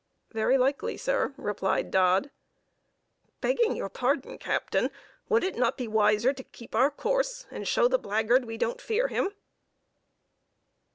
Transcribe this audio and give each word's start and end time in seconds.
"Very 0.31 0.57
likely, 0.57 0.97
sir," 0.97 1.35
replied 1.37 1.91
Dodd. 1.91 2.31
"Begging 3.39 3.75
your 3.75 3.87
pardon, 3.87 4.39
captain, 4.39 4.89
would 5.29 5.43
it 5.43 5.55
not 5.59 5.77
be 5.77 5.87
wiser 5.87 6.33
to 6.33 6.43
keep 6.43 6.73
our 6.73 6.89
course, 6.89 7.45
and 7.51 7.67
show 7.67 7.87
the 7.87 7.99
blackguard 7.99 8.45
we 8.45 8.57
don't 8.57 8.81
fear 8.81 9.09
him?" 9.09 9.31